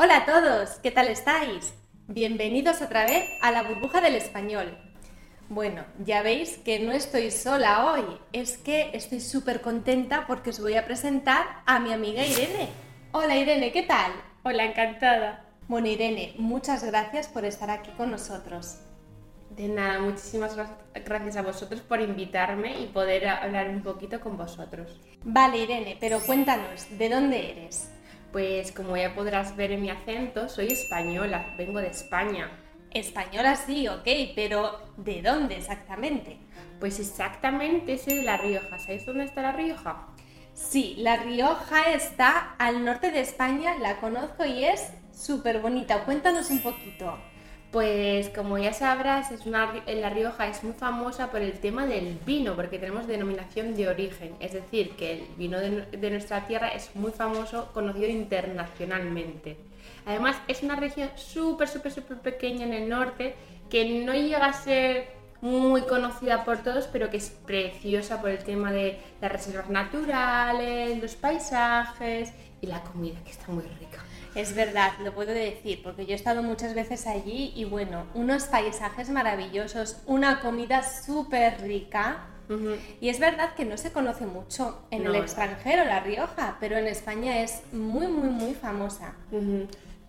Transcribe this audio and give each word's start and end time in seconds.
Hola 0.00 0.18
a 0.18 0.26
todos, 0.26 0.78
¿qué 0.80 0.92
tal 0.92 1.08
estáis? 1.08 1.74
Bienvenidos 2.06 2.82
otra 2.82 3.04
vez 3.04 3.28
a 3.42 3.50
la 3.50 3.64
burbuja 3.64 4.00
del 4.00 4.14
español. 4.14 4.78
Bueno, 5.48 5.84
ya 6.04 6.22
veis 6.22 6.56
que 6.58 6.78
no 6.78 6.92
estoy 6.92 7.32
sola 7.32 7.84
hoy, 7.90 8.04
es 8.32 8.58
que 8.58 8.90
estoy 8.92 9.18
súper 9.20 9.60
contenta 9.60 10.28
porque 10.28 10.50
os 10.50 10.60
voy 10.60 10.76
a 10.76 10.84
presentar 10.84 11.44
a 11.66 11.80
mi 11.80 11.92
amiga 11.92 12.24
Irene. 12.24 12.68
Hola 13.10 13.34
Irene, 13.34 13.72
¿qué 13.72 13.82
tal? 13.82 14.12
Hola, 14.44 14.66
encantada. 14.66 15.44
Bueno 15.66 15.88
Irene, 15.88 16.32
muchas 16.38 16.84
gracias 16.84 17.26
por 17.26 17.44
estar 17.44 17.68
aquí 17.68 17.90
con 17.96 18.12
nosotros. 18.12 18.78
De 19.50 19.66
nada, 19.66 19.98
muchísimas 19.98 20.56
gracias 20.94 21.36
a 21.36 21.42
vosotros 21.42 21.80
por 21.80 22.00
invitarme 22.00 22.82
y 22.82 22.86
poder 22.86 23.26
hablar 23.26 23.68
un 23.68 23.82
poquito 23.82 24.20
con 24.20 24.36
vosotros. 24.36 24.96
Vale 25.24 25.58
Irene, 25.58 25.96
pero 25.98 26.20
cuéntanos, 26.20 26.86
¿de 26.96 27.08
dónde 27.08 27.50
eres? 27.50 27.90
Pues 28.32 28.72
como 28.72 28.96
ya 28.96 29.14
podrás 29.14 29.56
ver 29.56 29.72
en 29.72 29.82
mi 29.82 29.90
acento, 29.90 30.48
soy 30.48 30.68
española, 30.68 31.54
vengo 31.56 31.80
de 31.80 31.88
España. 31.88 32.50
Española 32.90 33.56
sí, 33.56 33.88
ok, 33.88 34.06
pero 34.34 34.80
¿de 34.96 35.22
dónde 35.22 35.56
exactamente? 35.56 36.38
Pues 36.80 37.00
exactamente 37.00 37.98
soy 37.98 38.16
de 38.16 38.22
La 38.22 38.36
Rioja. 38.36 38.78
¿Sabéis 38.78 39.06
dónde 39.06 39.24
está 39.24 39.42
La 39.42 39.52
Rioja? 39.52 40.08
Sí, 40.54 40.96
La 40.98 41.16
Rioja 41.16 41.92
está 41.92 42.54
al 42.58 42.84
norte 42.84 43.10
de 43.10 43.20
España, 43.20 43.78
la 43.78 44.00
conozco 44.00 44.44
y 44.44 44.64
es 44.64 44.92
súper 45.12 45.60
bonita. 45.60 46.04
Cuéntanos 46.04 46.50
un 46.50 46.60
poquito. 46.60 47.18
Pues 47.70 48.30
como 48.30 48.56
ya 48.56 48.72
sabrás, 48.72 49.30
es 49.30 49.44
una, 49.44 49.74
La 49.86 50.08
Rioja 50.08 50.48
es 50.48 50.64
muy 50.64 50.72
famosa 50.72 51.30
por 51.30 51.42
el 51.42 51.52
tema 51.60 51.84
del 51.84 52.18
vino, 52.24 52.56
porque 52.56 52.78
tenemos 52.78 53.06
denominación 53.06 53.76
de 53.76 53.88
origen, 53.88 54.34
es 54.40 54.54
decir, 54.54 54.96
que 54.96 55.12
el 55.12 55.26
vino 55.36 55.58
de, 55.60 56.10
nuestra 56.10 56.46
tierra 56.46 56.68
es 56.68 56.96
muy 56.96 57.10
famoso, 57.10 57.70
conocido 57.74 58.08
internacionalmente. 58.08 59.58
Además, 60.06 60.36
es 60.48 60.62
una 60.62 60.76
región 60.76 61.10
súper, 61.16 61.68
súper, 61.68 61.92
súper 61.92 62.16
pequeña 62.18 62.64
en 62.64 62.72
el 62.72 62.88
norte, 62.88 63.34
que 63.68 64.02
no 64.02 64.14
llega 64.14 64.46
a 64.46 64.52
ser 64.54 65.17
muy 65.40 65.82
conocida 65.82 66.44
por 66.44 66.58
todos, 66.58 66.86
pero 66.88 67.10
que 67.10 67.18
es 67.18 67.30
preciosa 67.30 68.20
por 68.20 68.30
el 68.30 68.38
tema 68.38 68.72
de 68.72 68.98
las 69.20 69.30
reservas 69.30 69.70
naturales, 69.70 71.00
los 71.00 71.14
paisajes 71.14 72.32
y 72.60 72.66
la 72.66 72.82
comida, 72.82 73.18
que 73.24 73.30
está 73.30 73.50
muy 73.52 73.64
rica. 73.78 74.02
Es 74.34 74.54
verdad, 74.54 74.92
lo 75.02 75.14
puedo 75.14 75.32
decir, 75.32 75.82
porque 75.82 76.06
yo 76.06 76.12
he 76.12 76.14
estado 76.14 76.42
muchas 76.42 76.74
veces 76.74 77.06
allí 77.06 77.52
y 77.56 77.64
bueno, 77.64 78.06
unos 78.14 78.44
paisajes 78.44 79.10
maravillosos, 79.10 79.98
una 80.06 80.40
comida 80.40 80.82
súper 80.82 81.60
rica. 81.62 82.26
Y 83.00 83.10
es 83.10 83.20
verdad 83.20 83.54
que 83.54 83.66
no 83.66 83.76
se 83.76 83.92
conoce 83.92 84.24
mucho 84.24 84.86
en 84.90 85.04
el 85.04 85.14
extranjero, 85.16 85.84
La 85.84 86.00
Rioja, 86.00 86.56
pero 86.60 86.78
en 86.78 86.86
España 86.86 87.42
es 87.42 87.60
muy, 87.72 88.06
muy, 88.06 88.30
muy 88.30 88.54
famosa. 88.54 89.12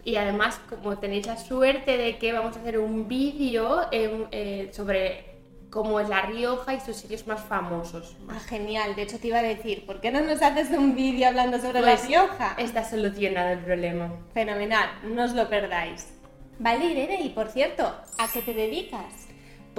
Y 0.09 0.15
además, 0.15 0.59
como 0.67 0.97
tenéis 0.97 1.27
la 1.27 1.37
suerte 1.37 1.95
de 1.95 2.17
que 2.17 2.33
vamos 2.33 2.57
a 2.57 2.59
hacer 2.61 2.79
un 2.79 3.07
vídeo 3.07 3.81
eh, 3.91 4.71
sobre 4.73 5.29
como 5.69 5.99
es 5.99 6.09
La 6.09 6.23
Rioja 6.23 6.73
y 6.73 6.79
sus 6.79 6.95
sitios 6.95 7.27
más 7.27 7.41
famosos. 7.41 8.17
Ah, 8.27 8.39
genial. 8.39 8.95
De 8.95 9.03
hecho, 9.03 9.19
te 9.19 9.27
iba 9.27 9.37
a 9.37 9.43
decir, 9.43 9.85
¿por 9.85 10.01
qué 10.01 10.09
no 10.09 10.21
nos 10.21 10.41
haces 10.41 10.71
un 10.71 10.95
vídeo 10.95 11.27
hablando 11.27 11.59
sobre 11.59 11.81
La 11.81 11.91
pues 11.91 12.07
Rioja? 12.07 12.55
Está 12.57 12.89
solucionado 12.89 13.49
el 13.49 13.59
problema. 13.59 14.11
Fenomenal, 14.33 14.89
no 15.03 15.25
os 15.25 15.33
lo 15.33 15.47
perdáis. 15.47 16.07
Vale, 16.57 16.85
Irene, 16.85 17.21
y 17.21 17.29
por 17.29 17.49
cierto, 17.49 17.83
¿a 18.17 18.27
qué 18.33 18.41
te 18.41 18.55
dedicas? 18.55 19.28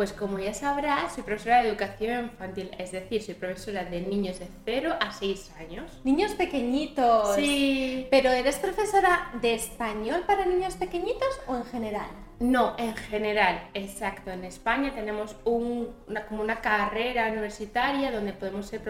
Pues 0.00 0.14
como 0.14 0.38
ya 0.38 0.54
sabrás, 0.54 1.12
soy 1.12 1.24
profesora 1.24 1.62
de 1.62 1.68
educación 1.68 2.24
infantil, 2.24 2.70
es 2.78 2.90
decir, 2.90 3.22
soy 3.22 3.34
profesora 3.34 3.84
de 3.84 4.00
niños 4.00 4.38
de 4.38 4.48
0 4.64 4.94
a 4.98 5.12
6 5.12 5.52
años. 5.58 6.00
Niños 6.04 6.32
pequeñitos. 6.32 7.34
Sí. 7.34 8.08
¿Pero 8.10 8.30
eres 8.30 8.56
profesora 8.56 9.30
de 9.42 9.52
español 9.52 10.22
para 10.26 10.46
niños 10.46 10.76
pequeñitos 10.76 11.28
o 11.46 11.54
en 11.54 11.64
general? 11.66 12.06
No, 12.38 12.76
en 12.78 12.96
general, 12.96 13.68
exacto. 13.74 14.30
En 14.30 14.44
España 14.44 14.94
tenemos 14.94 15.36
una, 15.44 16.24
como 16.24 16.40
una 16.44 16.62
carrera 16.62 17.28
universitaria 17.28 18.10
donde 18.10 18.32
podemos 18.32 18.68
ser, 18.68 18.80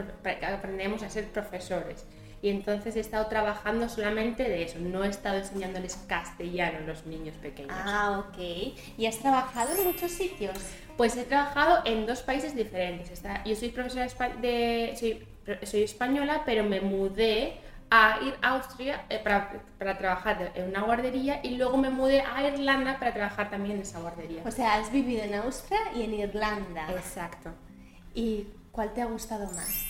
aprendemos 0.46 1.02
a 1.02 1.10
ser 1.10 1.24
profesores. 1.24 2.06
Y 2.42 2.48
entonces 2.48 2.96
he 2.96 3.00
estado 3.00 3.26
trabajando 3.26 3.88
solamente 3.88 4.44
de 4.44 4.62
eso, 4.62 4.78
no 4.78 5.04
he 5.04 5.08
estado 5.08 5.36
enseñándoles 5.38 5.96
castellano 6.08 6.78
a 6.78 6.80
los 6.80 7.04
niños 7.04 7.34
pequeños. 7.36 7.76
Ah, 7.84 8.24
ok. 8.26 8.38
¿Y 8.96 9.06
has 9.06 9.18
trabajado 9.18 9.76
en 9.76 9.84
muchos 9.88 10.10
sitios? 10.10 10.56
Pues 10.96 11.16
he 11.16 11.24
trabajado 11.24 11.82
en 11.84 12.06
dos 12.06 12.22
países 12.22 12.54
diferentes. 12.54 13.22
Yo 13.44 13.56
soy 13.56 13.68
profesora 13.68 14.08
de... 14.40 14.94
Soy, 14.98 15.26
soy 15.66 15.82
española, 15.82 16.42
pero 16.46 16.64
me 16.64 16.80
mudé 16.80 17.58
a 17.90 18.18
ir 18.22 18.34
a 18.40 18.50
Austria 18.50 19.04
eh, 19.08 19.18
para, 19.22 19.62
para, 19.78 19.98
trabajar 19.98 20.52
en 20.54 20.68
una 20.68 20.82
guardería 20.82 21.40
y 21.42 21.56
luego 21.56 21.76
me 21.76 21.90
mudé 21.90 22.22
a 22.22 22.46
Irlanda 22.46 22.98
para 22.98 23.12
trabajar 23.12 23.50
también 23.50 23.76
en 23.76 23.82
esa 23.82 24.00
guardería. 24.00 24.42
O 24.46 24.50
sea, 24.50 24.74
has 24.74 24.92
vivido 24.92 25.24
en 25.24 25.34
Austria 25.34 25.80
y 25.94 26.02
en 26.02 26.14
Irlanda. 26.14 26.86
Exacto. 26.92 27.50
¿Y 28.14 28.46
cuál 28.70 28.92
te 28.94 29.02
ha 29.02 29.06
gustado 29.06 29.46
más? 29.52 29.86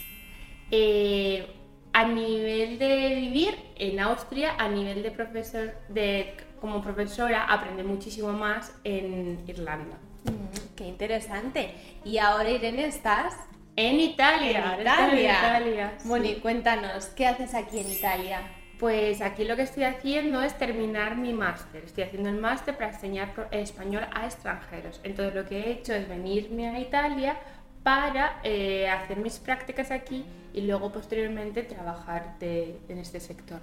Eh, 0.71 1.60
a 1.93 2.05
nivel 2.07 2.79
de 2.79 3.15
vivir 3.15 3.59
en 3.77 4.01
Austria, 4.01 4.55
a 4.59 4.69
nivel 4.69 5.03
de 5.03 5.11
profesor, 5.11 5.75
de, 5.89 6.35
como 6.61 6.83
profesora, 6.83 7.45
aprendí 7.45 7.83
muchísimo 7.83 8.33
más 8.33 8.73
en 8.85 9.43
Irlanda. 9.47 9.97
Mm, 10.25 10.77
qué 10.77 10.85
interesante. 10.87 11.75
Y 12.05 12.19
ahora, 12.19 12.51
Irene, 12.51 12.87
estás 12.87 13.35
en 13.77 14.01
Italia, 14.01 14.77
en 14.79 15.19
Italia. 15.19 15.95
Bueno, 16.05 16.27
y 16.27 16.35
cuéntanos, 16.37 17.07
¿qué 17.07 17.27
haces 17.27 17.55
aquí 17.55 17.81
en 17.81 17.91
Italia? 17.91 18.43
Pues 18.79 19.21
aquí 19.21 19.45
lo 19.45 19.57
que 19.57 19.63
estoy 19.63 19.85
haciendo 19.85 20.43
es 20.43 20.57
terminar 20.57 21.17
mi 21.17 21.35
máster. 21.35 21.85
Estoy 21.85 22.05
haciendo 22.05 22.31
el 22.31 22.37
máster 22.37 22.77
para 22.77 22.93
enseñar 22.93 23.49
español 23.51 24.07
a 24.15 24.25
extranjeros. 24.25 25.01
Entonces 25.03 25.35
lo 25.35 25.47
que 25.47 25.61
he 25.61 25.71
hecho 25.73 25.93
es 25.93 26.09
venirme 26.09 26.69
a 26.69 26.79
Italia 26.79 27.37
para 27.83 28.41
eh, 28.43 28.89
hacer 28.89 29.19
mis 29.19 29.39
prácticas 29.39 29.91
aquí 29.91 30.25
y 30.53 30.63
luego 30.63 30.93
posteriormente 30.93 31.63
trabajar 31.63 32.37
en 32.41 32.99
este 32.99 33.21
sector. 33.21 33.61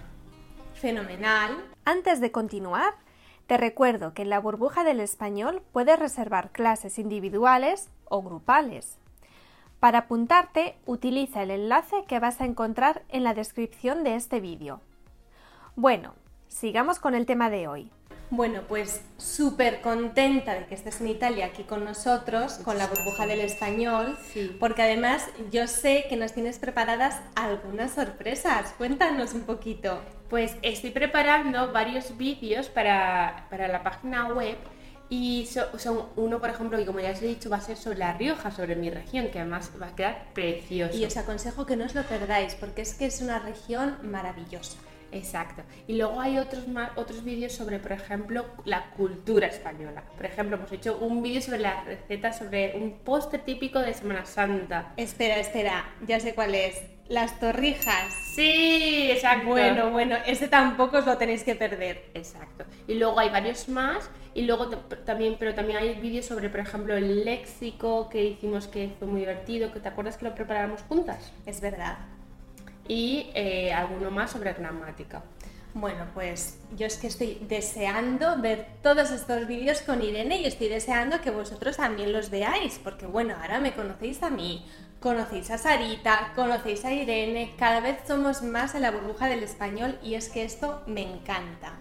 Fenomenal. 0.73 1.57
Antes 1.85 2.21
de 2.21 2.31
continuar, 2.31 2.93
te 3.47 3.57
recuerdo 3.57 4.13
que 4.13 4.23
en 4.23 4.29
la 4.29 4.39
burbuja 4.39 4.83
del 4.83 4.99
español 4.99 5.61
puedes 5.71 5.97
reservar 5.97 6.51
clases 6.51 6.99
individuales 6.99 7.89
o 8.05 8.21
grupales. 8.21 8.97
Para 9.79 9.99
apuntarte, 9.99 10.75
utiliza 10.85 11.43
el 11.43 11.51
enlace 11.51 12.03
que 12.07 12.19
vas 12.19 12.41
a 12.41 12.45
encontrar 12.45 13.03
en 13.09 13.23
la 13.23 13.33
descripción 13.33 14.03
de 14.03 14.15
este 14.15 14.39
vídeo. 14.39 14.81
Bueno, 15.75 16.15
sigamos 16.47 16.99
con 16.99 17.13
el 17.13 17.25
tema 17.25 17.49
de 17.49 17.67
hoy. 17.67 17.91
Bueno, 18.29 18.63
pues 18.67 19.01
súper 19.17 19.79
contenta 19.79 20.53
de 20.53 20.65
que 20.65 20.75
estés 20.75 20.99
en 20.99 21.07
Italia 21.07 21.45
aquí 21.45 21.63
con 21.63 21.85
nosotros, 21.85 22.55
con 22.65 22.77
la 22.77 22.87
burbuja 22.87 23.25
del 23.25 23.39
español, 23.39 24.17
porque 24.59 24.81
además 24.81 25.25
yo 25.49 25.65
sé 25.67 26.05
que 26.09 26.17
nos 26.17 26.33
tienes 26.33 26.59
preparadas 26.59 27.21
algunas 27.35 27.91
sorpresas. 27.91 28.73
Cuéntanos 28.77 29.33
un 29.33 29.43
poquito. 29.43 30.01
Pues 30.29 30.57
estoy 30.61 30.91
preparando 30.91 31.71
varios 31.71 32.17
vídeos 32.17 32.67
para, 32.67 33.47
para 33.49 33.69
la 33.69 33.81
página 33.81 34.27
web 34.33 34.57
y 35.09 35.47
son 35.77 36.03
uno, 36.17 36.41
por 36.41 36.49
ejemplo, 36.49 36.77
que 36.77 36.85
como 36.85 36.99
ya 36.99 37.11
os 37.11 37.21
he 37.21 37.27
dicho, 37.27 37.49
va 37.49 37.57
a 37.57 37.61
ser 37.61 37.77
sobre 37.77 37.97
La 37.97 38.13
Rioja, 38.13 38.51
sobre 38.51 38.75
mi 38.75 38.89
región, 38.89 39.29
que 39.29 39.39
además 39.39 39.71
va 39.81 39.87
a 39.87 39.95
quedar 39.95 40.33
precioso. 40.33 40.97
Y 40.97 41.05
os 41.05 41.15
aconsejo 41.15 41.65
que 41.65 41.77
no 41.77 41.85
os 41.85 41.95
lo 41.95 42.03
perdáis, 42.03 42.55
porque 42.55 42.81
es 42.81 42.93
que 42.93 43.05
es 43.05 43.21
una 43.21 43.39
región 43.39 43.97
maravillosa. 44.03 44.77
Exacto. 45.11 45.63
Y 45.87 45.97
luego 45.97 46.19
hay 46.19 46.37
otros, 46.37 46.67
más, 46.67 46.91
otros 46.95 47.23
vídeos 47.23 47.53
sobre, 47.53 47.79
por 47.79 47.91
ejemplo, 47.91 48.45
la 48.65 48.91
cultura 48.91 49.47
española. 49.47 50.03
Por 50.15 50.25
ejemplo, 50.25 50.57
hemos 50.57 50.71
hecho 50.71 50.97
un 50.97 51.21
vídeo 51.21 51.41
sobre 51.41 51.59
la 51.59 51.83
receta, 51.83 52.33
sobre 52.33 52.75
un 52.75 52.99
postre 52.99 53.39
típico 53.39 53.79
de 53.79 53.93
Semana 53.93 54.25
Santa. 54.25 54.93
Espera, 54.97 55.39
espera, 55.39 55.85
ya 56.05 56.19
sé 56.19 56.33
cuál 56.33 56.55
es. 56.55 56.81
Las 57.07 57.39
torrijas. 57.39 58.13
Sí, 58.35 59.09
exacto. 59.11 59.47
Bueno, 59.47 59.91
bueno, 59.91 60.17
ese 60.25 60.49
tampoco 60.49 60.97
os 60.97 61.05
lo 61.05 61.17
tenéis 61.17 61.43
que 61.43 61.55
perder. 61.55 62.03
Exacto. 62.13 62.65
Y 62.85 62.95
luego 62.95 63.17
hay 63.17 63.29
varios 63.29 63.69
más. 63.69 64.09
Y 64.33 64.41
luego 64.41 64.67
también, 65.05 65.37
pero 65.39 65.55
también 65.55 65.77
hay 65.79 65.95
vídeos 65.95 66.25
sobre, 66.25 66.49
por 66.49 66.59
ejemplo, 66.59 66.95
el 66.97 67.23
léxico 67.23 68.09
que 68.09 68.23
hicimos 68.25 68.67
que 68.67 68.91
fue 68.99 69.07
muy 69.07 69.21
divertido. 69.21 69.71
que 69.71 69.79
¿Te 69.79 69.87
acuerdas 69.87 70.17
que 70.17 70.25
lo 70.25 70.35
preparamos 70.35 70.81
juntas? 70.81 71.31
Es 71.45 71.61
verdad 71.61 71.97
y 72.87 73.29
eh, 73.33 73.73
alguno 73.73 74.11
más 74.11 74.31
sobre 74.31 74.53
gramática. 74.53 75.23
Bueno, 75.73 76.07
pues 76.15 76.57
yo 76.75 76.87
es 76.87 76.97
que 76.97 77.05
estoy 77.05 77.37
deseando 77.47 78.41
ver 78.41 78.65
todos 78.81 79.11
estos 79.11 79.45
vídeos 79.45 79.81
con 79.81 80.01
Irene 80.01 80.41
y 80.41 80.45
estoy 80.45 80.69
deseando 80.69 81.21
que 81.21 81.29
vosotros 81.29 81.77
también 81.77 82.13
los 82.13 82.31
veáis, 82.31 82.79
porque 82.83 83.05
bueno, 83.05 83.35
ahora 83.39 83.59
me 83.59 83.73
conocéis 83.73 84.23
a 84.23 84.31
mí, 84.31 84.65
conocéis 84.99 85.51
a 85.51 85.59
Sarita, 85.59 86.31
conocéis 86.35 86.83
a 86.83 86.93
Irene, 86.93 87.53
cada 87.59 87.79
vez 87.79 87.99
somos 88.07 88.41
más 88.41 88.73
en 88.73 88.81
la 88.81 88.91
burbuja 88.91 89.27
del 89.27 89.43
español 89.43 89.99
y 90.01 90.15
es 90.15 90.29
que 90.29 90.43
esto 90.43 90.81
me 90.87 91.03
encanta. 91.03 91.73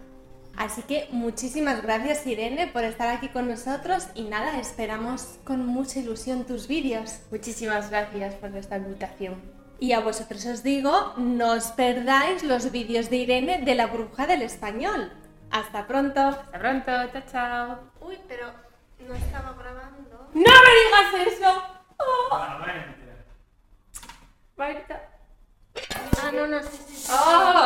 Así 0.56 0.82
que 0.82 1.08
muchísimas 1.10 1.82
gracias 1.82 2.26
Irene 2.26 2.66
por 2.66 2.84
estar 2.84 3.08
aquí 3.08 3.28
con 3.28 3.48
nosotros 3.48 4.08
y 4.14 4.24
nada, 4.24 4.58
esperamos 4.58 5.38
con 5.44 5.66
mucha 5.66 6.00
ilusión 6.00 6.44
tus 6.44 6.68
vídeos. 6.68 7.20
Muchísimas 7.30 7.88
gracias 7.88 8.34
por 8.34 8.54
esta 8.54 8.76
invitación. 8.76 9.55
Y 9.78 9.92
a 9.92 10.00
vosotros 10.00 10.44
os 10.46 10.62
digo, 10.62 11.14
no 11.16 11.52
os 11.52 11.66
perdáis 11.72 12.42
los 12.42 12.70
vídeos 12.72 13.10
de 13.10 13.16
Irene 13.16 13.62
de 13.62 13.74
la 13.74 13.86
bruja 13.86 14.26
del 14.26 14.42
español. 14.42 15.12
Hasta 15.50 15.86
pronto. 15.86 16.20
Hasta 16.20 16.58
pronto, 16.58 16.92
chao, 17.12 17.22
chao. 17.30 17.78
Uy, 18.00 18.18
pero 18.26 18.50
no 19.06 19.14
estaba 19.14 19.54
grabando. 19.54 20.30
¡No 20.32 20.40
me 20.42 20.72
digas 20.82 21.28
eso! 21.32 21.62
Oh. 21.98 22.28
Ah, 26.22 26.32
no, 26.32 26.46
no, 26.46 26.62
sí, 26.62 26.68
sí. 26.88 26.94
sí. 26.96 27.12
Oh. 27.12 27.65